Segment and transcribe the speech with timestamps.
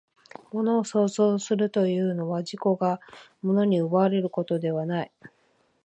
[0.51, 2.99] 物を創造するというのは、自己が
[3.43, 5.11] 物に奪われることではない。